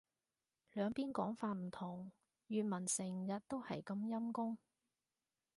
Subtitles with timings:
[0.73, 2.11] 兩邊講法唔同。
[2.49, 4.57] 粵文成日都係咁陰功